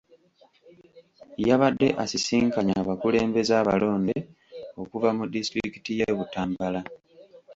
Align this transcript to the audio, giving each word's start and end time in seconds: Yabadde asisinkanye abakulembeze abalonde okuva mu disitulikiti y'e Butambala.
Yabadde 1.47 1.87
asisinkanye 2.03 2.73
abakulembeze 2.81 3.53
abalonde 3.61 4.17
okuva 4.81 5.09
mu 5.17 5.23
disitulikiti 5.33 5.91
y'e 5.99 6.11
Butambala. 6.17 6.81